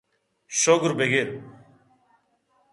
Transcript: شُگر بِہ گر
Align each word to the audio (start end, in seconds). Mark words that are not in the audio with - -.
شُگر 0.59 0.91
بِہ 0.97 1.05
گر 1.11 1.29